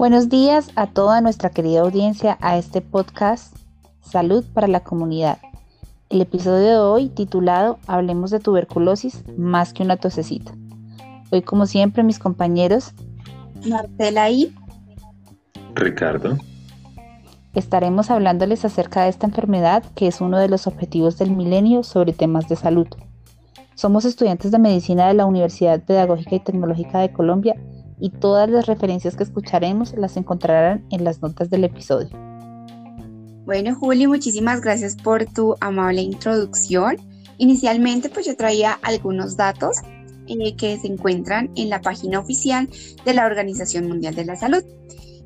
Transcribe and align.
Buenos 0.00 0.30
días 0.30 0.70
a 0.76 0.86
toda 0.86 1.20
nuestra 1.20 1.50
querida 1.50 1.80
audiencia 1.80 2.38
a 2.40 2.56
este 2.56 2.80
podcast 2.80 3.54
Salud 4.00 4.46
para 4.54 4.66
la 4.66 4.80
Comunidad. 4.80 5.36
El 6.08 6.22
episodio 6.22 6.66
de 6.66 6.78
hoy 6.78 7.08
titulado 7.10 7.78
Hablemos 7.86 8.30
de 8.30 8.40
tuberculosis 8.40 9.22
más 9.36 9.74
que 9.74 9.82
una 9.82 9.98
tosecita. 9.98 10.54
Hoy 11.30 11.42
como 11.42 11.66
siempre 11.66 12.02
mis 12.02 12.18
compañeros 12.18 12.94
Marcela 13.68 14.30
y 14.30 14.54
Ricardo. 15.74 16.38
Estaremos 17.52 18.10
hablándoles 18.10 18.64
acerca 18.64 19.02
de 19.02 19.10
esta 19.10 19.26
enfermedad 19.26 19.84
que 19.94 20.06
es 20.06 20.22
uno 20.22 20.38
de 20.38 20.48
los 20.48 20.66
objetivos 20.66 21.18
del 21.18 21.32
milenio 21.32 21.82
sobre 21.82 22.14
temas 22.14 22.48
de 22.48 22.56
salud. 22.56 22.86
Somos 23.74 24.06
estudiantes 24.06 24.50
de 24.50 24.58
medicina 24.58 25.08
de 25.08 25.14
la 25.14 25.26
Universidad 25.26 25.82
Pedagógica 25.82 26.36
y 26.36 26.40
Tecnológica 26.40 27.00
de 27.00 27.12
Colombia 27.12 27.54
y 28.00 28.10
todas 28.10 28.48
las 28.48 28.66
referencias 28.66 29.16
que 29.16 29.24
escucharemos 29.24 29.94
las 29.96 30.16
encontrarán 30.16 30.84
en 30.90 31.04
las 31.04 31.22
notas 31.22 31.50
del 31.50 31.64
episodio. 31.64 32.10
Bueno, 33.44 33.74
Juli, 33.74 34.06
muchísimas 34.06 34.60
gracias 34.60 34.96
por 34.96 35.24
tu 35.26 35.56
amable 35.60 36.02
introducción. 36.02 36.96
Inicialmente, 37.38 38.08
pues 38.08 38.26
yo 38.26 38.36
traía 38.36 38.78
algunos 38.82 39.36
datos 39.36 39.78
eh, 40.26 40.54
que 40.56 40.78
se 40.78 40.86
encuentran 40.86 41.50
en 41.56 41.70
la 41.70 41.80
página 41.80 42.20
oficial 42.20 42.68
de 43.04 43.14
la 43.14 43.26
Organización 43.26 43.88
Mundial 43.88 44.14
de 44.14 44.24
la 44.24 44.36
Salud. 44.36 44.62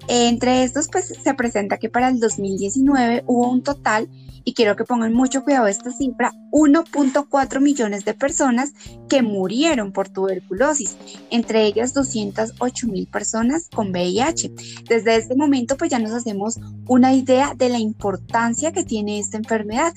Entre 0.08 0.64
estos, 0.64 0.88
pues 0.90 1.12
se 1.22 1.34
presenta 1.34 1.78
que 1.78 1.88
para 1.88 2.08
el 2.08 2.20
2019 2.20 3.24
hubo 3.26 3.50
un 3.50 3.62
total 3.62 4.08
y 4.44 4.54
quiero 4.54 4.76
que 4.76 4.84
pongan 4.84 5.12
mucho 5.12 5.42
cuidado 5.42 5.66
esta 5.66 5.90
cifra, 5.90 6.32
1.4 6.52 7.60
millones 7.60 8.04
de 8.04 8.14
personas 8.14 8.72
que 9.08 9.22
murieron 9.22 9.92
por 9.92 10.08
tuberculosis, 10.08 10.96
entre 11.30 11.64
ellas 11.66 11.94
208 11.94 12.86
mil 12.88 13.06
personas 13.06 13.68
con 13.74 13.90
VIH. 13.90 14.52
Desde 14.88 15.16
este 15.16 15.34
momento 15.34 15.76
pues 15.76 15.90
ya 15.90 15.98
nos 15.98 16.12
hacemos 16.12 16.58
una 16.86 17.14
idea 17.14 17.54
de 17.56 17.68
la 17.70 17.78
importancia 17.78 18.72
que 18.72 18.84
tiene 18.84 19.18
esta 19.18 19.38
enfermedad. 19.38 19.94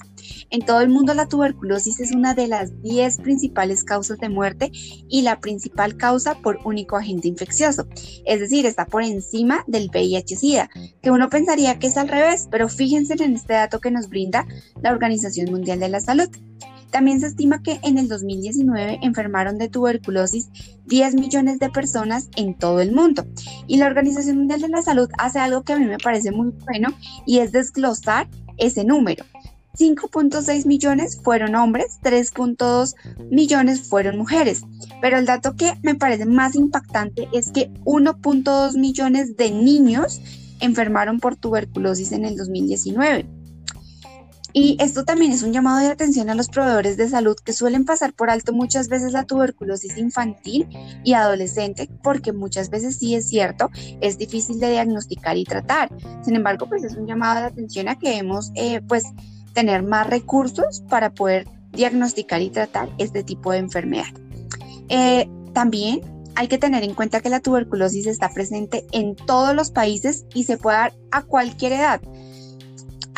En 0.49 0.61
todo 0.61 0.81
el 0.81 0.89
mundo 0.89 1.13
la 1.13 1.27
tuberculosis 1.27 1.99
es 1.99 2.11
una 2.11 2.33
de 2.33 2.47
las 2.47 2.81
10 2.81 3.17
principales 3.19 3.83
causas 3.83 4.17
de 4.19 4.29
muerte 4.29 4.71
y 4.73 5.21
la 5.21 5.39
principal 5.39 5.97
causa 5.97 6.35
por 6.35 6.59
único 6.63 6.95
agente 6.95 7.27
infeccioso, 7.27 7.87
es 8.25 8.39
decir, 8.39 8.65
está 8.65 8.85
por 8.85 9.03
encima 9.03 9.63
del 9.67 9.89
VIH-Sida, 9.89 10.69
que 11.01 11.11
uno 11.11 11.29
pensaría 11.29 11.79
que 11.79 11.87
es 11.87 11.97
al 11.97 12.07
revés, 12.07 12.47
pero 12.49 12.69
fíjense 12.69 13.13
en 13.13 13.35
este 13.35 13.53
dato 13.53 13.79
que 13.79 13.91
nos 13.91 14.09
brinda 14.09 14.36
la 14.81 14.91
Organización 14.91 15.49
Mundial 15.51 15.79
de 15.79 15.89
la 15.89 16.01
Salud. 16.01 16.29
También 16.91 17.19
se 17.19 17.27
estima 17.27 17.61
que 17.61 17.79
en 17.83 17.97
el 17.97 18.07
2019 18.07 18.99
enfermaron 19.01 19.57
de 19.57 19.69
tuberculosis 19.69 20.49
10 20.85 21.15
millones 21.15 21.59
de 21.59 21.69
personas 21.69 22.29
en 22.35 22.53
todo 22.57 22.79
el 22.81 22.91
mundo. 22.91 23.25
Y 23.67 23.77
la 23.77 23.87
Organización 23.87 24.37
Mundial 24.37 24.61
de 24.61 24.69
la 24.69 24.81
Salud 24.81 25.09
hace 25.17 25.39
algo 25.39 25.63
que 25.63 25.73
a 25.73 25.79
mí 25.79 25.85
me 25.85 25.97
parece 25.97 26.31
muy 26.31 26.51
bueno 26.65 26.89
y 27.25 27.39
es 27.39 27.51
desglosar 27.51 28.27
ese 28.57 28.83
número. 28.83 29.25
5.6 29.77 30.65
millones 30.65 31.19
fueron 31.21 31.55
hombres, 31.55 31.99
3.2 32.01 32.95
millones 33.29 33.87
fueron 33.87 34.17
mujeres. 34.17 34.63
Pero 35.01 35.19
el 35.19 35.25
dato 35.25 35.55
que 35.55 35.73
me 35.83 35.95
parece 35.95 36.25
más 36.25 36.55
impactante 36.55 37.27
es 37.31 37.51
que 37.51 37.69
1.2 37.85 38.77
millones 38.77 39.37
de 39.37 39.51
niños 39.51 40.19
enfermaron 40.59 41.19
por 41.19 41.35
tuberculosis 41.35 42.11
en 42.11 42.25
el 42.25 42.35
2019. 42.37 43.36
Y 44.59 44.75
esto 44.79 45.05
también 45.05 45.31
es 45.31 45.43
un 45.43 45.53
llamado 45.53 45.77
de 45.77 45.91
atención 45.91 46.31
a 46.31 46.33
los 46.33 46.49
proveedores 46.49 46.97
de 46.97 47.07
salud 47.07 47.35
que 47.35 47.53
suelen 47.53 47.85
pasar 47.85 48.13
por 48.13 48.31
alto 48.31 48.53
muchas 48.53 48.87
veces 48.87 49.11
la 49.11 49.23
tuberculosis 49.23 49.99
infantil 49.99 50.67
y 51.03 51.13
adolescente, 51.13 51.87
porque 52.01 52.33
muchas 52.33 52.71
veces 52.71 52.95
sí 52.95 53.13
es 53.13 53.29
cierto, 53.29 53.69
es 54.01 54.17
difícil 54.17 54.59
de 54.59 54.71
diagnosticar 54.71 55.37
y 55.37 55.43
tratar. 55.43 55.91
Sin 56.23 56.35
embargo, 56.35 56.67
pues 56.67 56.83
es 56.83 56.95
un 56.95 57.05
llamado 57.05 57.41
de 57.41 57.45
atención 57.45 57.87
a 57.87 57.99
que 57.99 58.09
debemos 58.09 58.51
eh, 58.55 58.81
pues 58.87 59.03
tener 59.53 59.83
más 59.83 60.07
recursos 60.07 60.81
para 60.89 61.11
poder 61.11 61.47
diagnosticar 61.73 62.41
y 62.41 62.49
tratar 62.49 62.89
este 62.97 63.21
tipo 63.21 63.51
de 63.51 63.59
enfermedad. 63.59 64.11
Eh, 64.89 65.29
también 65.53 66.01
hay 66.33 66.47
que 66.47 66.57
tener 66.57 66.83
en 66.83 66.95
cuenta 66.95 67.21
que 67.21 67.29
la 67.29 67.41
tuberculosis 67.41 68.07
está 68.07 68.29
presente 68.29 68.87
en 68.91 69.15
todos 69.15 69.53
los 69.53 69.69
países 69.69 70.25
y 70.33 70.45
se 70.45 70.57
puede 70.57 70.77
dar 70.77 70.93
a 71.11 71.21
cualquier 71.21 71.73
edad 71.73 72.01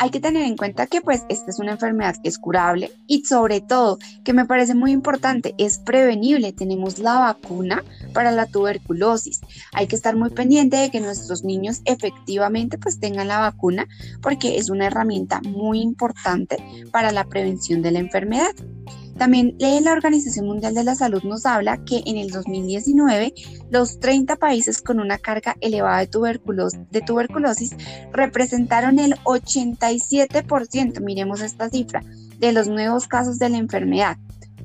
hay 0.00 0.08
que 0.08 0.18
tener 0.18 0.44
en 0.44 0.56
cuenta 0.56 0.86
que 0.86 1.02
pues 1.02 1.24
esta 1.28 1.50
es 1.50 1.58
una 1.58 1.72
enfermedad 1.72 2.16
que 2.22 2.30
es 2.30 2.38
curable 2.38 2.90
y 3.06 3.22
sobre 3.26 3.60
todo, 3.60 3.98
que 4.24 4.32
me 4.32 4.46
parece 4.46 4.74
muy 4.74 4.92
importante, 4.92 5.54
es 5.58 5.78
prevenible. 5.78 6.54
Tenemos 6.54 6.98
la 6.98 7.18
vacuna 7.18 7.84
para 8.14 8.32
la 8.32 8.46
tuberculosis. 8.46 9.40
Hay 9.74 9.88
que 9.88 9.96
estar 9.96 10.16
muy 10.16 10.30
pendiente 10.30 10.78
de 10.78 10.90
que 10.90 11.00
nuestros 11.00 11.44
niños 11.44 11.82
efectivamente 11.84 12.78
pues 12.78 12.98
tengan 12.98 13.28
la 13.28 13.40
vacuna 13.40 13.86
porque 14.22 14.56
es 14.56 14.70
una 14.70 14.86
herramienta 14.86 15.42
muy 15.42 15.82
importante 15.82 16.56
para 16.90 17.12
la 17.12 17.24
prevención 17.24 17.82
de 17.82 17.90
la 17.90 17.98
enfermedad. 17.98 18.54
También 19.20 19.54
la 19.58 19.92
Organización 19.92 20.46
Mundial 20.46 20.72
de 20.72 20.82
la 20.82 20.94
Salud 20.94 21.22
nos 21.24 21.44
habla 21.44 21.84
que 21.84 22.02
en 22.06 22.16
el 22.16 22.30
2019 22.30 23.34
los 23.70 24.00
30 24.00 24.36
países 24.36 24.80
con 24.80 24.98
una 24.98 25.18
carga 25.18 25.58
elevada 25.60 25.98
de, 25.98 26.06
tuberculosis, 26.06 26.80
de 26.90 27.02
tuberculosis 27.02 27.76
representaron 28.14 28.98
el 28.98 29.16
87%, 29.24 31.02
miremos 31.02 31.42
esta 31.42 31.68
cifra, 31.68 32.02
de 32.38 32.52
los 32.52 32.68
nuevos 32.68 33.06
casos 33.08 33.38
de 33.38 33.50
la 33.50 33.58
enfermedad. 33.58 34.16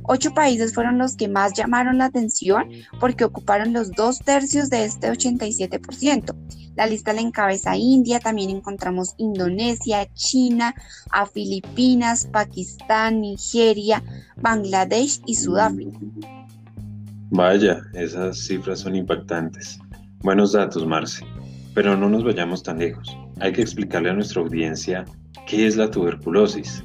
Ocho 0.07 0.33
países 0.33 0.73
fueron 0.73 0.97
los 0.97 1.15
que 1.15 1.27
más 1.27 1.53
llamaron 1.53 1.97
la 1.97 2.05
atención 2.05 2.69
porque 2.99 3.23
ocuparon 3.23 3.73
los 3.73 3.91
dos 3.91 4.19
tercios 4.19 4.69
de 4.69 4.85
este 4.85 5.11
87%. 5.11 6.35
La 6.75 6.85
lista 6.85 7.13
la 7.13 7.21
encabeza 7.21 7.77
India, 7.77 8.19
también 8.19 8.49
encontramos 8.49 9.15
Indonesia, 9.17 10.07
China, 10.13 10.75
a 11.11 11.25
Filipinas, 11.25 12.27
Pakistán, 12.27 13.21
Nigeria, 13.21 14.03
Bangladesh 14.35 15.21
y 15.25 15.35
Sudáfrica. 15.35 15.97
Vaya, 17.31 17.81
esas 17.93 18.37
cifras 18.45 18.79
son 18.79 18.95
impactantes. 18.95 19.79
Buenos 20.21 20.51
datos, 20.51 20.85
Marce. 20.85 21.25
Pero 21.73 21.97
no 21.97 22.09
nos 22.09 22.23
vayamos 22.23 22.61
tan 22.61 22.79
lejos. 22.79 23.17
Hay 23.39 23.53
que 23.53 23.61
explicarle 23.61 24.09
a 24.09 24.13
nuestra 24.13 24.41
audiencia 24.41 25.05
qué 25.47 25.67
es 25.67 25.77
la 25.77 25.89
tuberculosis. 25.89 26.83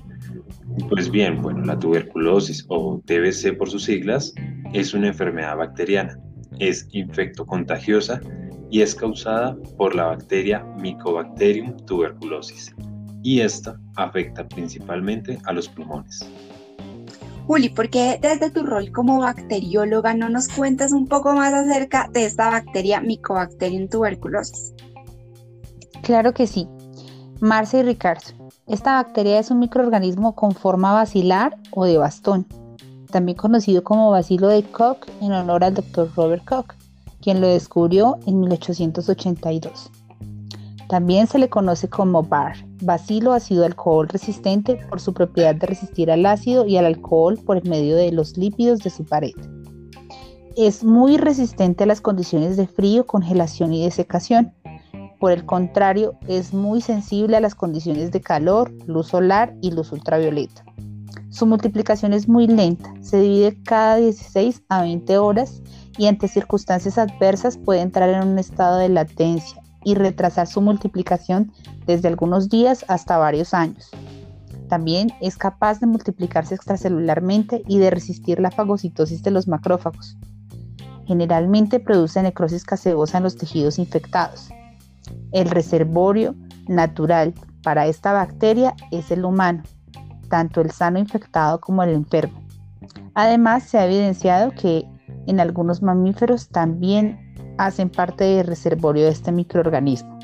Pues 0.88 1.10
bien, 1.10 1.40
bueno, 1.42 1.64
la 1.64 1.78
tuberculosis 1.78 2.64
o 2.68 3.00
TBC 3.04 3.56
por 3.56 3.70
sus 3.70 3.84
siglas 3.84 4.32
es 4.72 4.94
una 4.94 5.08
enfermedad 5.08 5.56
bacteriana. 5.56 6.18
Es 6.58 6.88
infectocontagiosa 6.92 8.20
y 8.70 8.82
es 8.82 8.94
causada 8.94 9.56
por 9.76 9.94
la 9.94 10.04
bacteria 10.06 10.64
Mycobacterium 10.80 11.76
tuberculosis. 11.86 12.74
Y 13.22 13.40
esta 13.40 13.78
afecta 13.96 14.46
principalmente 14.48 15.38
a 15.44 15.52
los 15.52 15.68
pulmones. 15.68 16.26
Juli, 17.46 17.68
¿por 17.68 17.90
qué 17.90 18.18
desde 18.22 18.50
tu 18.50 18.64
rol 18.64 18.92
como 18.92 19.20
bacterióloga 19.20 20.14
no 20.14 20.28
nos 20.28 20.48
cuentas 20.48 20.92
un 20.92 21.08
poco 21.08 21.32
más 21.34 21.52
acerca 21.52 22.08
de 22.12 22.24
esta 22.24 22.48
bacteria 22.48 23.00
Mycobacterium 23.00 23.88
tuberculosis? 23.88 24.72
Claro 26.02 26.32
que 26.32 26.46
sí. 26.46 26.68
Marce 27.40 27.78
y 27.78 27.82
Ricardo, 27.82 28.50
esta 28.66 28.96
bacteria 28.96 29.38
es 29.38 29.50
un 29.50 29.60
microorganismo 29.60 30.34
con 30.34 30.52
forma 30.52 30.92
basilar 30.92 31.56
o 31.70 31.86
de 31.86 31.96
bastón, 31.96 32.46
también 33.10 33.38
conocido 33.38 33.82
como 33.82 34.10
bacilo 34.10 34.48
de 34.48 34.62
Koch 34.62 35.08
en 35.22 35.32
honor 35.32 35.64
al 35.64 35.72
Dr. 35.72 36.10
Robert 36.14 36.44
Koch, 36.44 36.74
quien 37.22 37.40
lo 37.40 37.46
descubrió 37.46 38.18
en 38.26 38.40
1882. 38.40 39.90
También 40.90 41.28
se 41.28 41.38
le 41.38 41.48
conoce 41.48 41.88
como 41.88 42.22
BAR, 42.22 42.56
bacilo 42.82 43.32
ácido 43.32 43.64
alcohol 43.64 44.06
resistente 44.08 44.76
por 44.90 45.00
su 45.00 45.14
propiedad 45.14 45.54
de 45.54 45.66
resistir 45.66 46.10
al 46.10 46.26
ácido 46.26 46.66
y 46.66 46.76
al 46.76 46.84
alcohol 46.84 47.38
por 47.38 47.66
medio 47.66 47.96
de 47.96 48.12
los 48.12 48.36
lípidos 48.36 48.80
de 48.80 48.90
su 48.90 49.06
pared. 49.06 49.32
Es 50.58 50.84
muy 50.84 51.16
resistente 51.16 51.84
a 51.84 51.86
las 51.86 52.02
condiciones 52.02 52.58
de 52.58 52.66
frío, 52.66 53.06
congelación 53.06 53.72
y 53.72 53.82
desecación. 53.82 54.52
Por 55.20 55.32
el 55.32 55.44
contrario, 55.44 56.14
es 56.26 56.54
muy 56.54 56.80
sensible 56.80 57.36
a 57.36 57.40
las 57.40 57.54
condiciones 57.54 58.10
de 58.10 58.22
calor, 58.22 58.72
luz 58.86 59.08
solar 59.08 59.54
y 59.60 59.70
luz 59.70 59.92
ultravioleta. 59.92 60.64
Su 61.28 61.44
multiplicación 61.44 62.14
es 62.14 62.26
muy 62.26 62.46
lenta, 62.46 62.94
se 63.02 63.20
divide 63.20 63.62
cada 63.62 63.96
16 63.96 64.62
a 64.70 64.80
20 64.80 65.18
horas 65.18 65.60
y 65.98 66.06
ante 66.06 66.26
circunstancias 66.26 66.96
adversas 66.96 67.58
puede 67.58 67.82
entrar 67.82 68.08
en 68.08 68.26
un 68.26 68.38
estado 68.38 68.78
de 68.78 68.88
latencia 68.88 69.62
y 69.84 69.94
retrasar 69.94 70.46
su 70.46 70.62
multiplicación 70.62 71.52
desde 71.86 72.08
algunos 72.08 72.48
días 72.48 72.86
hasta 72.88 73.18
varios 73.18 73.52
años. 73.52 73.90
También 74.70 75.12
es 75.20 75.36
capaz 75.36 75.80
de 75.80 75.86
multiplicarse 75.86 76.54
extracelularmente 76.54 77.62
y 77.68 77.78
de 77.78 77.90
resistir 77.90 78.40
la 78.40 78.50
fagocitosis 78.50 79.22
de 79.22 79.32
los 79.32 79.48
macrófagos. 79.48 80.16
Generalmente 81.06 81.78
produce 81.78 82.22
necrosis 82.22 82.64
caseosa 82.64 83.18
en 83.18 83.24
los 83.24 83.36
tejidos 83.36 83.78
infectados. 83.78 84.48
El 85.32 85.50
reservorio 85.50 86.34
natural 86.68 87.34
para 87.62 87.86
esta 87.86 88.12
bacteria 88.12 88.74
es 88.90 89.10
el 89.10 89.24
humano, 89.24 89.62
tanto 90.28 90.60
el 90.60 90.70
sano 90.70 90.98
infectado 90.98 91.60
como 91.60 91.82
el 91.82 91.90
enfermo. 91.90 92.40
Además, 93.14 93.64
se 93.64 93.78
ha 93.78 93.86
evidenciado 93.86 94.52
que 94.52 94.84
en 95.26 95.40
algunos 95.40 95.82
mamíferos 95.82 96.48
también 96.48 97.18
hacen 97.58 97.90
parte 97.90 98.24
del 98.24 98.46
reservorio 98.46 99.04
de 99.04 99.10
este 99.10 99.32
microorganismo. 99.32 100.18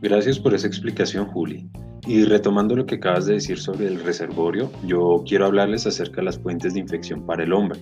Gracias 0.00 0.38
por 0.38 0.54
esa 0.54 0.66
explicación, 0.66 1.26
Juli. 1.26 1.68
Y 2.06 2.24
retomando 2.24 2.76
lo 2.76 2.86
que 2.86 2.94
acabas 2.94 3.26
de 3.26 3.34
decir 3.34 3.58
sobre 3.58 3.88
el 3.88 4.02
reservorio, 4.02 4.70
yo 4.86 5.24
quiero 5.26 5.46
hablarles 5.46 5.86
acerca 5.86 6.16
de 6.16 6.22
las 6.22 6.38
fuentes 6.38 6.74
de 6.74 6.80
infección 6.80 7.26
para 7.26 7.42
el 7.42 7.52
hombre. 7.52 7.80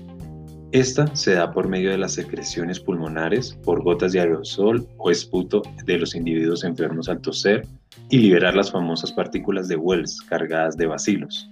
Esta 0.72 1.14
se 1.14 1.34
da 1.34 1.52
por 1.52 1.68
medio 1.68 1.90
de 1.90 1.98
las 1.98 2.14
secreciones 2.14 2.80
pulmonares, 2.80 3.56
por 3.62 3.84
gotas 3.84 4.12
de 4.12 4.20
aerosol 4.20 4.86
o 4.98 5.12
esputo 5.12 5.62
de 5.84 5.96
los 5.96 6.16
individuos 6.16 6.64
enfermos 6.64 7.08
al 7.08 7.20
toser 7.20 7.66
y 8.10 8.18
liberar 8.18 8.56
las 8.56 8.72
famosas 8.72 9.12
partículas 9.12 9.68
de 9.68 9.76
Wells 9.76 10.20
cargadas 10.22 10.76
de 10.76 10.86
bacilos. 10.86 11.48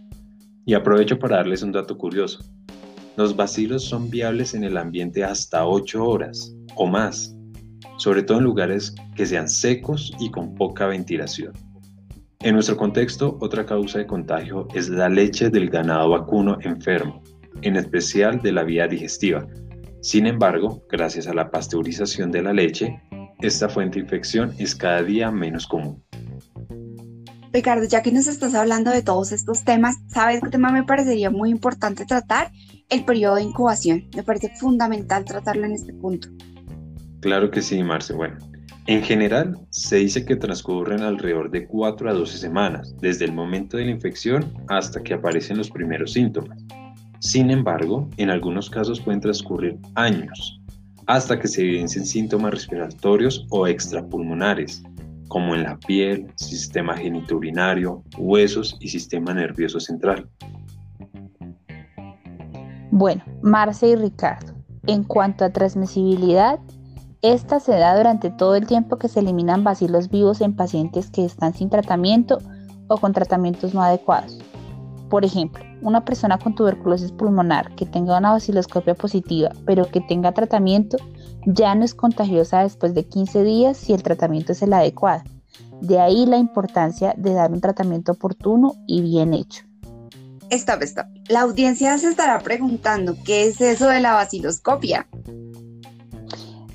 Y 0.66 0.75
aprovecho 0.75 1.19
para 1.19 1.37
darles 1.37 1.62
un 1.62 1.70
dato 1.70 1.96
curioso. 1.96 2.40
Los 3.16 3.37
bacilos 3.37 3.84
son 3.84 4.11
viables 4.11 4.52
en 4.52 4.64
el 4.64 4.76
ambiente 4.76 5.22
hasta 5.22 5.64
8 5.64 6.05
horas 6.05 6.52
o 6.75 6.87
más, 6.87 7.37
sobre 7.99 8.25
todo 8.25 8.38
en 8.38 8.44
lugares 8.44 8.96
que 9.14 9.26
sean 9.26 9.49
secos 9.49 10.12
y 10.19 10.31
con 10.32 10.56
poca 10.56 10.87
ventilación. 10.88 11.52
En 12.40 12.55
nuestro 12.55 12.76
contexto, 12.76 13.38
otra 13.40 13.64
causa 13.64 13.99
de 14.00 14.06
contagio 14.06 14.67
es 14.75 14.88
la 14.88 15.08
leche 15.08 15.50
del 15.50 15.70
ganado 15.70 16.10
vacuno 16.10 16.58
enfermo, 16.62 17.22
en 17.62 17.76
especial 17.76 18.40
de 18.42 18.52
la 18.52 18.64
vía 18.64 18.86
digestiva. 18.86 19.46
Sin 20.00 20.26
embargo, 20.26 20.84
gracias 20.90 21.26
a 21.26 21.34
la 21.34 21.50
pasteurización 21.50 22.30
de 22.30 22.42
la 22.42 22.52
leche, 22.52 23.00
esta 23.40 23.68
fuente 23.68 23.98
de 23.98 24.04
infección 24.04 24.54
es 24.58 24.74
cada 24.74 25.02
día 25.02 25.30
menos 25.30 25.66
común. 25.66 26.02
Ricardo, 27.52 27.86
ya 27.86 28.02
que 28.02 28.10
nos 28.10 28.26
estás 28.26 28.54
hablando 28.54 28.90
de 28.90 29.02
todos 29.02 29.30
estos 29.30 29.64
temas, 29.64 29.96
¿sabes 30.08 30.40
qué 30.42 30.50
tema 30.50 30.72
me 30.72 30.82
parecería 30.82 31.30
muy 31.30 31.50
importante 31.50 32.04
tratar? 32.04 32.50
El 32.90 33.04
periodo 33.04 33.36
de 33.36 33.42
incubación. 33.42 34.08
Me 34.16 34.24
parece 34.24 34.50
fundamental 34.56 35.24
tratarlo 35.24 35.64
en 35.64 35.72
este 35.72 35.92
punto. 35.92 36.28
Claro 37.20 37.50
que 37.50 37.62
sí, 37.62 37.82
Marce. 37.82 38.12
Bueno, 38.12 38.38
en 38.86 39.02
general 39.02 39.56
se 39.70 39.96
dice 39.96 40.26
que 40.26 40.36
transcurren 40.36 41.00
alrededor 41.00 41.50
de 41.50 41.66
4 41.66 42.10
a 42.10 42.12
12 42.12 42.38
semanas, 42.38 42.94
desde 43.00 43.24
el 43.24 43.32
momento 43.32 43.76
de 43.76 43.86
la 43.86 43.92
infección 43.92 44.52
hasta 44.68 45.02
que 45.02 45.14
aparecen 45.14 45.56
los 45.56 45.70
primeros 45.70 46.12
síntomas. 46.12 46.58
Sin 47.24 47.50
embargo, 47.50 48.06
en 48.18 48.28
algunos 48.28 48.68
casos 48.68 49.00
pueden 49.00 49.18
transcurrir 49.18 49.78
años, 49.94 50.60
hasta 51.06 51.38
que 51.38 51.48
se 51.48 51.62
evidencien 51.62 52.04
síntomas 52.04 52.52
respiratorios 52.52 53.46
o 53.48 53.66
extrapulmonares, 53.66 54.82
como 55.28 55.54
en 55.54 55.62
la 55.62 55.78
piel, 55.78 56.30
sistema 56.36 56.94
genitourinario, 56.94 58.02
huesos 58.18 58.76
y 58.78 58.88
sistema 58.88 59.32
nervioso 59.32 59.80
central. 59.80 60.28
Bueno, 62.90 63.24
Marce 63.40 63.88
y 63.88 63.96
Ricardo, 63.96 64.52
en 64.86 65.02
cuanto 65.02 65.46
a 65.46 65.50
transmisibilidad, 65.50 66.60
esta 67.22 67.58
se 67.58 67.72
da 67.72 67.96
durante 67.96 68.30
todo 68.32 68.54
el 68.54 68.66
tiempo 68.66 68.98
que 68.98 69.08
se 69.08 69.20
eliminan 69.20 69.64
bacilos 69.64 70.10
vivos 70.10 70.42
en 70.42 70.54
pacientes 70.54 71.10
que 71.10 71.24
están 71.24 71.54
sin 71.54 71.70
tratamiento 71.70 72.36
o 72.88 72.98
con 72.98 73.14
tratamientos 73.14 73.72
no 73.72 73.82
adecuados. 73.82 74.38
Por 75.08 75.24
ejemplo, 75.24 75.64
una 75.84 76.04
persona 76.04 76.38
con 76.38 76.54
tuberculosis 76.54 77.12
pulmonar 77.12 77.75
que 77.76 77.86
tenga 77.86 78.19
una 78.19 78.32
baciloscopia 78.32 78.94
positiva 78.94 79.50
pero 79.64 79.86
que 79.86 80.00
tenga 80.00 80.32
tratamiento 80.32 80.96
ya 81.46 81.75
no 81.75 81.84
es 81.84 81.94
contagiosa 81.94 82.62
después 82.62 82.94
de 82.94 83.04
15 83.04 83.44
días 83.44 83.76
si 83.76 83.92
el 83.92 84.02
tratamiento 84.02 84.52
es 84.52 84.62
el 84.62 84.72
adecuado. 84.72 85.22
De 85.81 86.00
ahí 86.00 86.26
la 86.26 86.38
importancia 86.38 87.14
de 87.16 87.34
dar 87.34 87.52
un 87.52 87.60
tratamiento 87.60 88.12
oportuno 88.12 88.75
y 88.86 89.02
bien 89.02 89.34
hecho. 89.34 89.64
Stop, 90.50 90.82
stop. 90.82 91.06
La 91.28 91.42
audiencia 91.42 91.96
se 91.98 92.08
estará 92.08 92.38
preguntando 92.40 93.16
qué 93.25 93.46
es 93.46 93.60
eso 93.60 93.88
de 93.88 94.00
la 94.00 94.14
baciloscopia. 94.14 95.06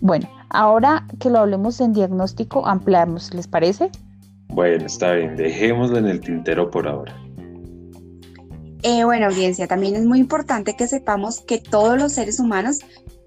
Bueno, 0.01 0.29
ahora 0.49 1.05
que 1.19 1.29
lo 1.29 1.39
hablemos 1.39 1.79
en 1.81 1.93
diagnóstico, 1.93 2.65
ampliamos, 2.65 3.33
¿les 3.33 3.47
parece? 3.47 3.89
Bueno, 4.49 4.85
está 4.85 5.13
bien, 5.13 5.35
dejémoslo 5.35 5.97
en 5.97 6.07
el 6.07 6.19
tintero 6.19 6.69
por 6.71 6.87
ahora. 6.87 7.15
Eh, 8.81 9.03
bueno, 9.03 9.27
audiencia, 9.27 9.67
también 9.67 9.95
es 9.95 10.05
muy 10.05 10.19
importante 10.19 10.75
que 10.75 10.87
sepamos 10.87 11.41
que 11.41 11.57
todos 11.57 11.97
los 11.97 12.13
seres 12.13 12.39
humanos 12.39 12.79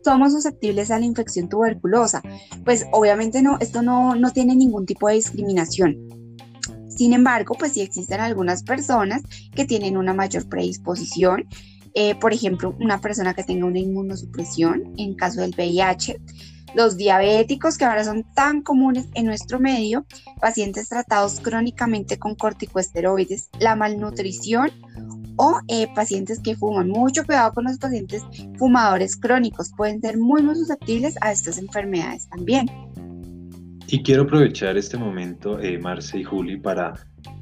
somos 0.02 0.32
susceptibles 0.32 0.90
a 0.90 0.99
la 0.99 1.04
infección 1.04 1.49
tuberculosa. 1.49 2.22
Pues 2.64 2.87
obviamente 2.93 3.43
no, 3.43 3.58
esto 3.60 3.82
no, 3.82 4.14
no 4.14 4.31
tiene 4.31 4.56
ningún 4.56 4.87
tipo 4.87 5.08
de 5.08 5.14
discriminación. 5.14 6.08
Sin 6.88 7.12
embargo, 7.12 7.54
pues 7.58 7.72
sí 7.72 7.81
existen 7.81 8.20
algunas 8.20 8.62
personas 8.62 9.22
que 9.54 9.64
tienen 9.64 9.96
una 9.96 10.14
mayor 10.14 10.49
predisposición. 10.49 11.46
Eh, 11.94 12.14
por 12.14 12.32
ejemplo, 12.32 12.75
una 12.81 13.00
persona 13.00 13.34
que 13.34 13.44
tenga 13.44 13.66
una 13.66 13.78
inmunosupresión 13.78 14.94
en 14.96 15.14
caso 15.14 15.43
del 15.43 15.55
VIH, 15.55 16.19
los 16.75 16.96
diabéticos 16.96 17.76
que 17.76 17.84
ahora 17.84 18.05
son 18.05 18.25
tan 18.34 18.62
comunes 18.62 19.06
en 19.14 19.26
nuestro 19.26 19.60
medio, 19.60 20.06
pacientes 20.40 20.88
tratados 20.88 21.40
crónicamente 21.40 22.19
con 22.19 22.34
corticosteroides, 22.34 23.50
la 23.58 23.76
malnutrición 23.76 24.70
o 25.43 25.59
eh, 25.67 25.89
pacientes 25.93 26.39
que 26.39 26.55
fuman. 26.55 26.89
Mucho 26.89 27.25
cuidado 27.25 27.53
con 27.53 27.65
los 27.65 27.77
pacientes 27.77 28.23
fumadores 28.59 29.17
crónicos, 29.17 29.73
pueden 29.77 30.00
ser 30.00 30.17
muy, 30.17 30.41
muy 30.41 30.55
susceptibles 30.55 31.17
a 31.21 31.33
estas 31.33 31.59
enfermedades 31.59 32.29
también. 32.29 32.67
Y 33.89 34.03
quiero 34.05 34.23
aprovechar 34.23 34.77
este 34.77 34.97
momento, 34.97 35.59
eh, 35.59 35.79
Marce 35.79 36.21
y 36.21 36.23
Juli, 36.23 36.59
para 36.59 36.94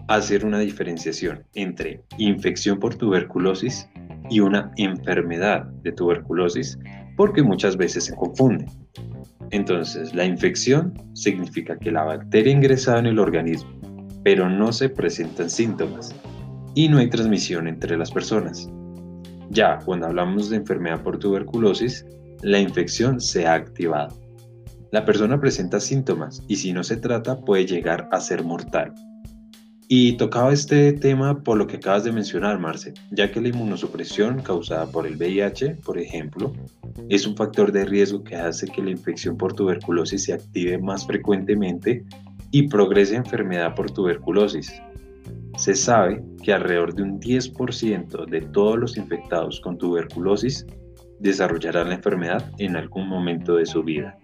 hacer 0.08 0.46
una 0.46 0.58
diferenciación 0.60 1.44
entre 1.54 2.02
infección 2.16 2.80
por 2.80 2.94
tuberculosis 2.94 3.86
y 4.30 4.40
una 4.40 4.72
enfermedad 4.78 5.64
de 5.82 5.92
tuberculosis, 5.92 6.78
porque 7.18 7.42
muchas 7.42 7.76
veces 7.76 8.04
se 8.04 8.16
confunden. 8.16 8.66
Entonces, 9.50 10.14
la 10.14 10.24
infección 10.24 10.94
significa 11.12 11.76
que 11.78 11.90
la 11.90 12.04
bacteria 12.04 12.52
ingresado 12.52 12.98
en 13.00 13.06
el 13.06 13.18
organismo, 13.18 13.70
pero 14.24 14.48
no 14.48 14.72
se 14.72 14.88
presentan 14.88 15.50
síntomas 15.50 16.14
y 16.74 16.88
no 16.88 16.98
hay 16.98 17.08
transmisión 17.08 17.68
entre 17.68 17.96
las 17.96 18.10
personas. 18.10 18.68
Ya 19.50 19.78
cuando 19.84 20.06
hablamos 20.06 20.50
de 20.50 20.56
enfermedad 20.56 21.02
por 21.02 21.18
tuberculosis, 21.18 22.06
la 22.42 22.60
infección 22.60 23.20
se 23.20 23.46
ha 23.46 23.54
activado. 23.54 24.16
La 24.92 25.04
persona 25.04 25.40
presenta 25.40 25.80
síntomas 25.80 26.42
y 26.48 26.56
si 26.56 26.72
no 26.72 26.82
se 26.82 26.96
trata 26.96 27.40
puede 27.40 27.66
llegar 27.66 28.08
a 28.12 28.20
ser 28.20 28.44
mortal. 28.44 28.92
Y 29.92 30.12
tocaba 30.12 30.52
este 30.52 30.92
tema 30.92 31.42
por 31.42 31.58
lo 31.58 31.66
que 31.66 31.78
acabas 31.78 32.04
de 32.04 32.12
mencionar, 32.12 32.60
Marce, 32.60 32.94
ya 33.10 33.32
que 33.32 33.40
la 33.40 33.48
inmunosupresión 33.48 34.40
causada 34.40 34.86
por 34.86 35.04
el 35.04 35.16
VIH, 35.16 35.78
por 35.84 35.98
ejemplo, 35.98 36.52
es 37.08 37.26
un 37.26 37.34
factor 37.34 37.72
de 37.72 37.84
riesgo 37.84 38.22
que 38.22 38.36
hace 38.36 38.68
que 38.68 38.84
la 38.84 38.90
infección 38.90 39.36
por 39.36 39.52
tuberculosis 39.52 40.24
se 40.24 40.32
active 40.32 40.78
más 40.78 41.04
frecuentemente 41.06 42.04
y 42.52 42.68
progrese 42.68 43.16
enfermedad 43.16 43.74
por 43.74 43.90
tuberculosis, 43.90 44.72
se 45.60 45.74
sabe 45.74 46.24
que 46.42 46.54
alrededor 46.54 46.94
de 46.94 47.02
un 47.02 47.20
10% 47.20 48.24
de 48.30 48.40
todos 48.40 48.78
los 48.78 48.96
infectados 48.96 49.60
con 49.60 49.76
tuberculosis 49.76 50.64
desarrollarán 51.18 51.90
la 51.90 51.96
enfermedad 51.96 52.50
en 52.56 52.76
algún 52.76 53.06
momento 53.06 53.56
de 53.56 53.66
su 53.66 53.82
vida. 53.82 54.18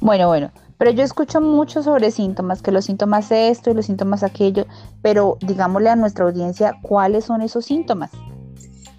Bueno, 0.00 0.28
bueno, 0.28 0.52
pero 0.76 0.90
yo 0.90 1.02
escucho 1.02 1.40
mucho 1.40 1.82
sobre 1.82 2.10
síntomas, 2.10 2.60
que 2.60 2.72
los 2.72 2.84
síntomas 2.84 3.32
esto 3.32 3.70
y 3.70 3.74
los 3.74 3.86
síntomas 3.86 4.22
aquello, 4.22 4.66
pero 5.00 5.38
digámosle 5.40 5.88
a 5.88 5.96
nuestra 5.96 6.26
audiencia 6.26 6.74
cuáles 6.82 7.24
son 7.24 7.40
esos 7.40 7.64
síntomas. 7.64 8.10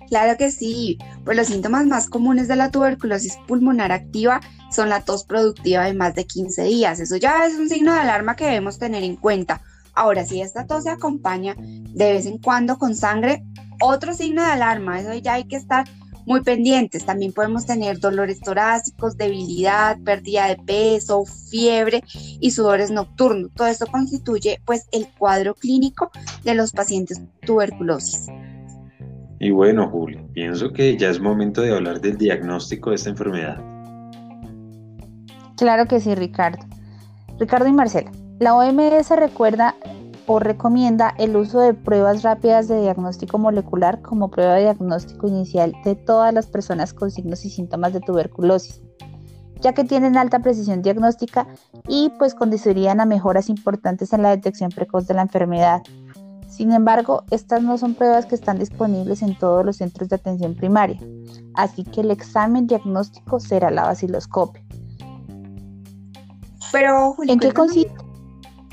Claro 0.07 0.35
que 0.35 0.49
sí, 0.49 0.97
pues 1.25 1.37
los 1.37 1.45
síntomas 1.45 1.85
más 1.85 2.09
comunes 2.09 2.47
de 2.47 2.55
la 2.55 2.71
tuberculosis 2.71 3.37
pulmonar 3.47 3.91
activa 3.91 4.41
son 4.71 4.89
la 4.89 5.01
tos 5.01 5.25
productiva 5.25 5.85
de 5.85 5.93
más 5.93 6.15
de 6.15 6.25
15 6.25 6.63
días. 6.63 6.99
Eso 6.99 7.17
ya 7.17 7.45
es 7.45 7.53
un 7.53 7.69
signo 7.69 7.93
de 7.93 7.99
alarma 7.99 8.35
que 8.35 8.45
debemos 8.45 8.79
tener 8.79 9.03
en 9.03 9.15
cuenta. 9.15 9.61
Ahora, 9.99 10.23
si 10.23 10.39
esta 10.39 10.65
tos 10.65 10.83
se 10.85 10.91
acompaña 10.91 11.55
de 11.57 12.13
vez 12.13 12.25
en 12.25 12.37
cuando 12.37 12.77
con 12.77 12.95
sangre, 12.95 13.43
otro 13.81 14.13
signo 14.13 14.41
de 14.41 14.49
alarma, 14.49 14.97
eso 14.97 15.13
ya 15.13 15.33
hay 15.33 15.43
que 15.43 15.57
estar 15.57 15.89
muy 16.25 16.39
pendientes. 16.39 17.05
También 17.05 17.33
podemos 17.33 17.65
tener 17.65 17.99
dolores 17.99 18.39
torácicos, 18.39 19.17
debilidad, 19.17 19.97
pérdida 20.05 20.47
de 20.47 20.55
peso, 20.55 21.25
fiebre 21.25 22.01
y 22.39 22.51
sudores 22.51 22.91
nocturnos. 22.91 23.51
Todo 23.53 23.67
esto 23.67 23.87
constituye 23.87 24.61
pues 24.63 24.87
el 24.93 25.05
cuadro 25.17 25.53
clínico 25.53 26.11
de 26.45 26.53
los 26.53 26.71
pacientes 26.71 27.21
tuberculosis. 27.45 28.27
Y 29.41 29.51
bueno, 29.51 29.89
Julio, 29.89 30.25
pienso 30.31 30.71
que 30.71 30.97
ya 30.97 31.09
es 31.09 31.19
momento 31.19 31.61
de 31.61 31.75
hablar 31.75 31.99
del 31.99 32.17
diagnóstico 32.17 32.91
de 32.91 32.95
esta 32.95 33.09
enfermedad. 33.09 33.61
Claro 35.57 35.87
que 35.87 35.99
sí, 35.99 36.15
Ricardo. 36.15 36.65
Ricardo 37.37 37.67
y 37.67 37.73
Marcela, 37.73 38.11
la 38.39 38.55
OMS 38.55 39.09
recuerda 39.17 39.75
o 40.31 40.37
recomienda 40.37 41.15
el 41.17 41.35
uso 41.35 41.59
de 41.59 41.73
pruebas 41.73 42.21
rápidas 42.21 42.67
de 42.67 42.79
diagnóstico 42.79 43.39
molecular 43.39 43.99
como 44.03 44.29
prueba 44.29 44.53
de 44.53 44.61
diagnóstico 44.61 45.27
inicial 45.27 45.73
de 45.83 45.95
todas 45.95 46.31
las 46.31 46.45
personas 46.45 46.93
con 46.93 47.09
signos 47.09 47.45
y 47.45 47.49
síntomas 47.49 47.93
de 47.93 47.99
tuberculosis, 47.99 48.79
ya 49.59 49.73
que 49.73 49.83
tienen 49.83 50.17
alta 50.17 50.37
precisión 50.37 50.83
diagnóstica 50.83 51.47
y 51.87 52.11
pues 52.19 52.35
conducirían 52.35 52.99
a 52.99 53.05
mejoras 53.05 53.49
importantes 53.49 54.13
en 54.13 54.21
la 54.21 54.29
detección 54.29 54.69
precoz 54.69 55.07
de 55.07 55.15
la 55.15 55.23
enfermedad. 55.23 55.81
Sin 56.47 56.73
embargo, 56.73 57.23
estas 57.31 57.63
no 57.63 57.79
son 57.79 57.95
pruebas 57.95 58.27
que 58.27 58.35
están 58.35 58.59
disponibles 58.59 59.23
en 59.23 59.35
todos 59.35 59.65
los 59.65 59.77
centros 59.77 60.09
de 60.09 60.17
atención 60.17 60.53
primaria, 60.53 60.99
así 61.55 61.83
que 61.83 62.01
el 62.01 62.11
examen 62.11 62.67
diagnóstico 62.67 63.39
será 63.39 63.71
la 63.71 63.85
vaciloscopia. 63.85 64.63
Pero, 66.71 67.15
¿en 67.27 67.39
qué 67.39 67.51
consiste? 67.51 68.08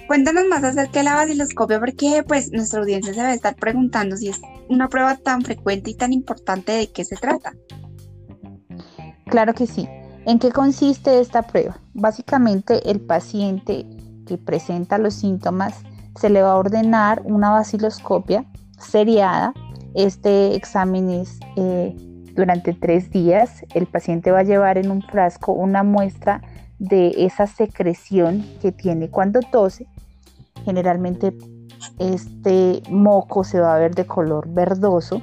Cuéntanos 0.06 0.44
más 0.48 0.62
acerca 0.62 1.00
de 1.00 1.04
la 1.04 1.16
vaciloscopia 1.16 1.80
porque 1.80 2.24
pues 2.26 2.52
nuestra 2.52 2.80
audiencia 2.80 3.12
se 3.12 3.20
debe 3.20 3.34
estar 3.34 3.56
preguntando 3.56 4.16
si 4.16 4.28
es 4.28 4.40
una 4.68 4.88
prueba 4.88 5.16
tan 5.16 5.42
frecuente 5.42 5.90
y 5.90 5.94
tan 5.94 6.12
importante 6.12 6.72
de 6.72 6.92
qué 6.92 7.04
se 7.04 7.16
trata. 7.16 7.52
Claro 9.26 9.54
que 9.54 9.66
sí. 9.66 9.88
¿En 10.26 10.38
qué 10.38 10.50
consiste 10.50 11.20
esta 11.20 11.42
prueba? 11.42 11.80
Básicamente 11.94 12.90
el 12.90 13.00
paciente 13.00 13.86
que 14.26 14.38
presenta 14.38 14.98
los 14.98 15.14
síntomas 15.14 15.82
se 16.16 16.30
le 16.30 16.42
va 16.42 16.52
a 16.52 16.56
ordenar 16.56 17.22
una 17.24 17.50
vaciloscopia 17.50 18.44
seriada. 18.78 19.52
Este 19.94 20.54
examen 20.54 21.10
es 21.10 21.38
eh, 21.56 21.94
durante 22.34 22.72
tres 22.72 23.10
días. 23.10 23.64
El 23.74 23.86
paciente 23.86 24.30
va 24.30 24.40
a 24.40 24.44
llevar 24.44 24.78
en 24.78 24.90
un 24.90 25.02
frasco 25.02 25.52
una 25.52 25.82
muestra 25.82 26.42
de 26.78 27.24
esa 27.24 27.46
secreción 27.46 28.44
que 28.60 28.72
tiene 28.72 29.10
cuando 29.10 29.40
tose. 29.40 29.86
Generalmente 30.64 31.36
este 31.98 32.82
moco 32.90 33.44
se 33.44 33.60
va 33.60 33.74
a 33.74 33.78
ver 33.78 33.94
de 33.94 34.06
color 34.06 34.48
verdoso 34.48 35.22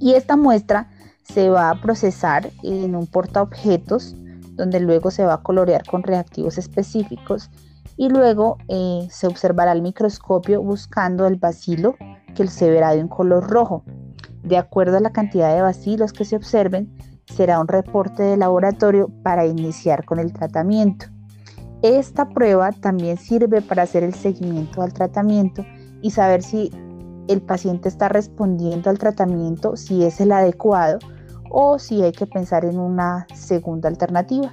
y 0.00 0.14
esta 0.14 0.36
muestra 0.36 0.88
se 1.22 1.48
va 1.50 1.70
a 1.70 1.80
procesar 1.80 2.50
en 2.62 2.94
un 2.94 3.06
portaobjetos 3.06 4.14
donde 4.52 4.80
luego 4.80 5.10
se 5.10 5.24
va 5.24 5.34
a 5.34 5.42
colorear 5.42 5.84
con 5.84 6.02
reactivos 6.02 6.58
específicos 6.58 7.50
y 7.96 8.08
luego 8.08 8.58
eh, 8.68 9.08
se 9.10 9.26
observará 9.26 9.72
al 9.72 9.82
microscopio 9.82 10.62
buscando 10.62 11.26
el 11.26 11.36
bacilo 11.36 11.96
que 12.34 12.46
se 12.46 12.70
verá 12.70 12.94
de 12.94 13.02
un 13.02 13.08
color 13.08 13.48
rojo. 13.48 13.84
De 14.42 14.58
acuerdo 14.58 14.96
a 14.98 15.00
la 15.00 15.12
cantidad 15.12 15.54
de 15.54 15.62
bacilos 15.62 16.12
que 16.12 16.24
se 16.24 16.36
observen, 16.36 16.92
será 17.26 17.60
un 17.60 17.68
reporte 17.68 18.22
de 18.22 18.36
laboratorio 18.36 19.10
para 19.22 19.46
iniciar 19.46 20.04
con 20.04 20.18
el 20.18 20.32
tratamiento. 20.32 21.06
Esta 21.82 22.28
prueba 22.28 22.72
también 22.72 23.16
sirve 23.16 23.60
para 23.60 23.82
hacer 23.82 24.02
el 24.04 24.14
seguimiento 24.14 24.82
al 24.82 24.92
tratamiento 24.92 25.64
y 26.00 26.10
saber 26.10 26.42
si 26.42 26.70
el 27.28 27.42
paciente 27.42 27.88
está 27.88 28.08
respondiendo 28.08 28.90
al 28.90 28.98
tratamiento, 28.98 29.76
si 29.76 30.04
es 30.04 30.20
el 30.20 30.32
adecuado 30.32 30.98
o 31.50 31.78
si 31.78 32.02
hay 32.02 32.12
que 32.12 32.26
pensar 32.26 32.64
en 32.64 32.78
una 32.78 33.26
segunda 33.34 33.88
alternativa. 33.88 34.52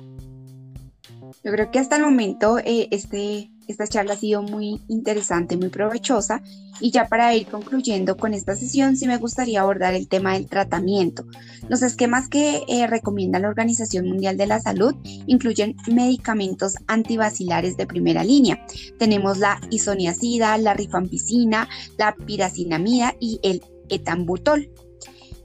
Yo 1.44 1.52
creo 1.52 1.72
que 1.72 1.80
hasta 1.80 1.96
el 1.96 2.04
momento 2.04 2.60
eh, 2.60 2.88
este, 2.92 3.51
esta 3.68 3.88
charla 3.88 4.14
ha 4.14 4.18
sido 4.18 4.42
muy 4.42 4.82
interesante, 4.88 5.58
muy 5.58 5.70
provechosa 5.70 6.42
y 6.80 6.92
ya 6.92 7.08
para 7.08 7.36
ir 7.36 7.48
concluyendo 7.48 8.18
con 8.18 8.34
esta 8.34 8.56
sesión 8.56 8.98
sí 8.98 9.08
me 9.08 9.18
gustaría 9.18 9.62
abordar 9.62 9.94
el 9.94 10.08
tema 10.08 10.34
del 10.34 10.48
tratamiento. 10.48 11.26
Los 11.70 11.82
esquemas 11.82 12.28
que 12.28 12.64
eh, 12.68 12.88
recomienda 12.88 13.40
la 13.40 13.50
Organización 13.50 14.08
Mundial 14.08 14.38
de 14.38 14.48
la 14.48 14.60
Salud 14.60 14.96
incluyen 15.28 15.76
medicamentos 15.92 16.76
antivacilares 16.88 17.78
de 17.78 17.88
primera 17.88 18.24
línea. 18.24 18.66
Tenemos 18.98 19.38
la 19.38 19.62
isoniazida, 19.70 20.58
la 20.58 20.74
rifampicina, 20.74 21.70
la 21.98 22.16
piracinamida 22.16 23.16
y 23.20 23.40
el 23.44 23.62
etambutol. 23.90 24.70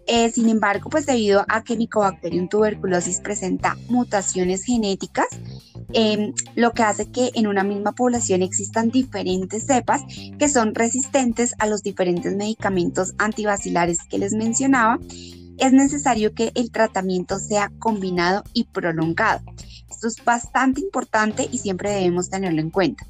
Eh, 0.08 0.30
sin 0.30 0.48
embargo, 0.48 0.88
pues 0.88 1.04
debido 1.04 1.44
a 1.48 1.64
que 1.64 1.76
Mycobacterium 1.76 2.48
tuberculosis 2.48 3.20
presenta 3.20 3.76
mutaciones 3.88 4.62
genéticas, 4.62 5.26
em, 5.92 6.32
lo 6.54 6.72
que 6.72 6.82
hace 6.82 7.10
que 7.10 7.30
en 7.34 7.46
una 7.46 7.64
misma 7.64 7.92
población 7.92 8.42
existan 8.42 8.90
diferentes 8.90 9.66
cepas 9.66 10.02
que 10.38 10.48
son 10.48 10.74
resistentes 10.74 11.54
a 11.58 11.66
los 11.66 11.82
diferentes 11.82 12.34
medicamentos 12.36 13.14
antivacilares 13.18 13.98
que 14.08 14.18
les 14.18 14.32
mencionaba, 14.32 14.98
es 15.58 15.72
necesario 15.72 16.34
que 16.34 16.52
el 16.54 16.70
tratamiento 16.70 17.38
sea 17.38 17.72
combinado 17.78 18.44
y 18.52 18.64
prolongado. 18.64 19.40
Esto 19.90 20.08
es 20.08 20.22
bastante 20.24 20.80
importante 20.80 21.48
y 21.50 21.58
siempre 21.58 21.90
debemos 21.90 22.28
tenerlo 22.28 22.60
en 22.60 22.70
cuenta. 22.70 23.06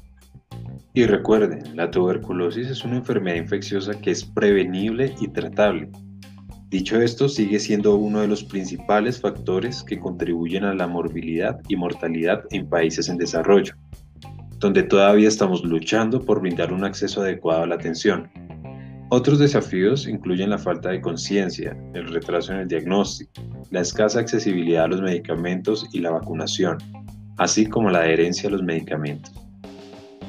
Y 0.93 1.05
recuerden, 1.05 1.75
la 1.75 1.91
tuberculosis 1.91 2.69
es 2.69 2.83
una 2.83 2.97
enfermedad 2.97 3.35
infecciosa 3.35 3.99
que 3.99 4.11
es 4.11 4.23
prevenible 4.23 5.13
y 5.19 5.27
tratable 5.27 5.91
Dicho 6.69 6.99
esto, 7.01 7.29
sigue 7.29 7.59
siendo 7.59 7.95
uno 7.95 8.19
de 8.19 8.27
los 8.27 8.43
principales 8.43 9.21
factores 9.21 9.83
que 9.83 9.97
contribuyen 9.97 10.65
a 10.65 10.73
la 10.73 10.85
morbilidad 10.85 11.61
y 11.69 11.77
mortalidad 11.77 12.43
en 12.51 12.67
países 12.67 13.07
en 13.07 13.17
desarrollo, 13.17 13.73
donde 14.59 14.83
todavía 14.83 15.29
estamos 15.29 15.63
luchando 15.63 16.19
por 16.25 16.41
brindar 16.41 16.73
un 16.73 16.83
acceso 16.83 17.21
adecuado 17.21 17.63
a 17.63 17.67
la 17.67 17.75
atención. 17.75 18.29
Otros 19.09 19.39
desafíos 19.39 20.09
incluyen 20.09 20.49
la 20.49 20.57
falta 20.57 20.89
de 20.89 20.99
conciencia, 20.99 21.77
el 21.93 22.09
retraso 22.09 22.51
en 22.51 22.59
el 22.59 22.67
diagnóstico, 22.67 23.31
la 23.71 23.79
escasa 23.79 24.19
accesibilidad 24.19 24.83
a 24.83 24.87
los 24.89 25.01
medicamentos 25.01 25.87
y 25.93 25.99
la 25.99 26.11
vacunación, 26.11 26.79
así 27.37 27.65
como 27.65 27.89
la 27.89 27.99
adherencia 27.99 28.49
a 28.49 28.51
los 28.51 28.63
medicamentos. 28.63 29.31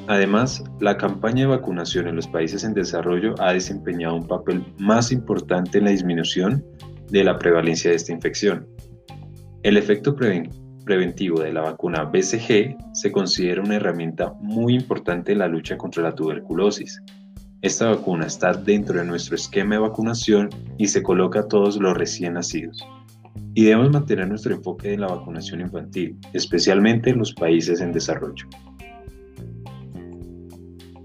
Además, 0.09 0.63
la 0.79 0.97
campaña 0.97 1.41
de 1.41 1.55
vacunación 1.55 2.07
en 2.07 2.15
los 2.15 2.27
países 2.27 2.63
en 2.63 2.73
desarrollo 2.73 3.35
ha 3.37 3.53
desempeñado 3.53 4.15
un 4.15 4.25
papel 4.25 4.65
más 4.79 5.11
importante 5.11 5.77
en 5.77 5.83
la 5.83 5.91
disminución 5.91 6.65
de 7.11 7.23
la 7.23 7.37
prevalencia 7.37 7.91
de 7.91 7.97
esta 7.97 8.11
infección. 8.11 8.67
El 9.61 9.77
efecto 9.77 10.15
preventivo 10.15 11.41
de 11.41 11.53
la 11.53 11.61
vacuna 11.61 12.05
BCG 12.05 12.75
se 12.91 13.11
considera 13.11 13.61
una 13.61 13.75
herramienta 13.75 14.33
muy 14.41 14.73
importante 14.73 15.33
en 15.33 15.37
la 15.37 15.47
lucha 15.47 15.77
contra 15.77 16.01
la 16.01 16.15
tuberculosis. 16.15 17.03
Esta 17.61 17.91
vacuna 17.91 18.25
está 18.25 18.53
dentro 18.53 18.97
de 18.97 19.05
nuestro 19.05 19.35
esquema 19.35 19.75
de 19.75 19.81
vacunación 19.81 20.49
y 20.79 20.87
se 20.87 21.03
coloca 21.03 21.41
a 21.41 21.47
todos 21.47 21.77
los 21.77 21.95
recién 21.95 22.33
nacidos. 22.33 22.83
Y 23.53 23.65
debemos 23.65 23.91
mantener 23.91 24.27
nuestro 24.27 24.55
enfoque 24.55 24.91
en 24.91 25.01
la 25.01 25.07
vacunación 25.07 25.61
infantil, 25.61 26.17
especialmente 26.33 27.11
en 27.11 27.19
los 27.19 27.31
países 27.31 27.79
en 27.79 27.91
desarrollo. 27.91 28.47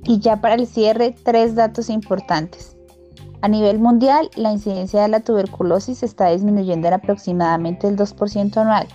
Y 0.05 0.19
ya 0.19 0.41
para 0.41 0.55
el 0.55 0.67
cierre, 0.67 1.15
tres 1.25 1.55
datos 1.55 1.89
importantes. 1.89 2.77
A 3.41 3.49
nivel 3.49 3.79
mundial, 3.79 4.31
la 4.37 4.53
incidencia 4.53 5.03
de 5.03 5.09
la 5.09 5.21
tuberculosis 5.21 6.03
está 6.03 6.31
disminuyendo 6.31 6.89
en 6.89 6.95
aproximadamente 6.95 7.89
el 7.89 7.97
2% 7.97 8.57
anual. 8.57 8.87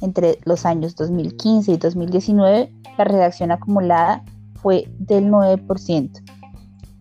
Entre 0.00 0.38
los 0.44 0.66
años 0.66 0.96
2015 0.96 1.72
y 1.72 1.76
2019, 1.78 2.72
la 2.98 3.04
reducción 3.04 3.52
acumulada 3.52 4.22
fue 4.60 4.86
del 4.98 5.28
9%. 5.30 6.22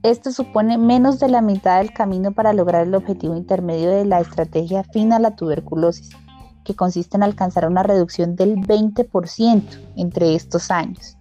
Esto 0.03 0.31
supone 0.31 0.77
menos 0.77 1.19
de 1.19 1.29
la 1.29 1.41
mitad 1.41 1.79
del 1.79 1.91
camino 1.91 2.31
para 2.31 2.53
lograr 2.53 2.88
el 2.88 2.95
objetivo 2.95 3.35
intermedio 3.35 3.89
de 3.89 4.05
la 4.05 4.21
estrategia 4.21 4.83
fin 4.83 5.12
a 5.12 5.19
la 5.19 5.35
tuberculosis, 5.35 6.12
que 6.63 6.75
consiste 6.75 7.17
en 7.17 7.24
alcanzar 7.24 7.67
una 7.67 7.83
reducción 7.83 8.35
del 8.35 8.55
20% 8.55 9.63
entre 9.95 10.35
estos 10.35 10.71
años. 10.71 11.17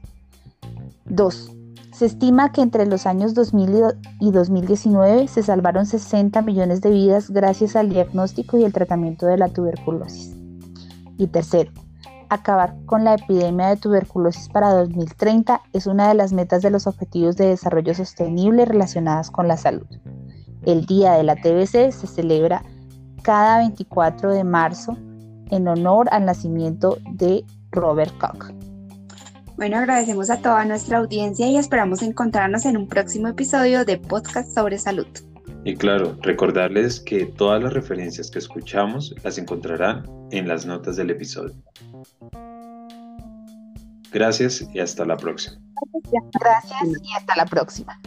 2. 1.07 1.51
Se 1.95 2.07
estima 2.07 2.51
que 2.51 2.61
entre 2.61 2.87
los 2.87 3.07
años 3.07 3.35
2000 3.35 3.85
y 4.19 4.33
2019 4.33 5.29
se 5.29 5.45
salvaron 5.45 5.87
60 5.87 6.43
millones 6.43 6.81
de 6.81 6.91
vidas 6.91 7.31
gracias 7.31 7.77
al 7.77 7.89
diagnóstico 7.89 8.59
y 8.59 8.65
el 8.65 8.73
tratamiento 8.73 9.27
de 9.27 9.39
la 9.39 9.49
tuberculosis. 9.49 10.35
Y 11.19 11.29
tercero, 11.29 11.71
acabar 12.31 12.75
con 12.87 13.05
la 13.05 13.15
epidemia 13.15 13.69
de 13.69 13.77
tuberculosis 13.77 14.49
para 14.49 14.73
2030 14.75 15.61
es 15.73 15.87
una 15.87 16.09
de 16.09 16.15
las 16.15 16.33
metas 16.33 16.63
de 16.63 16.71
los 16.71 16.89
Objetivos 16.89 17.37
de 17.37 17.47
Desarrollo 17.47 17.95
Sostenible 17.95 18.65
relacionadas 18.65 19.31
con 19.31 19.47
la 19.47 19.57
salud. 19.57 19.87
El 20.63 20.87
Día 20.87 21.13
de 21.13 21.23
la 21.23 21.37
TBC 21.37 21.93
se 21.93 22.09
celebra 22.09 22.65
cada 23.23 23.59
24 23.59 24.33
de 24.33 24.43
marzo 24.43 24.97
en 25.53 25.69
honor 25.69 26.09
al 26.11 26.25
nacimiento 26.25 26.99
de 27.13 27.45
Robert 27.71 28.19
Koch. 28.19 28.64
Bueno, 29.57 29.77
agradecemos 29.79 30.31
a 30.31 30.41
toda 30.41 30.65
nuestra 30.65 30.99
audiencia 30.99 31.47
y 31.47 31.57
esperamos 31.57 32.03
encontrarnos 32.03 32.67
en 32.67 32.77
un 32.77 32.89
próximo 32.89 33.29
episodio 33.29 33.85
de 33.85 33.99
Podcast 33.99 34.53
sobre 34.53 34.79
Salud. 34.79 35.07
Y 35.65 35.77
claro, 35.77 36.19
recordarles 36.23 36.99
que 36.99 37.27
todas 37.27 37.63
las 37.63 37.73
referencias 37.73 38.33
que 38.33 38.41
escuchamos 38.41 39.15
las 39.23 39.39
encontrarán 39.39 40.05
en 40.33 40.49
las 40.49 40.67
notas 40.67 40.97
del 40.97 41.11
episodio. 41.11 41.55
Gracias 44.13 44.67
y 44.73 44.81
hasta 44.81 45.05
la 45.05 45.17
próxima. 45.17 45.57
Gracias 46.41 47.03
y 47.03 47.17
hasta 47.17 47.37
la 47.37 47.47
próxima. 47.47 48.01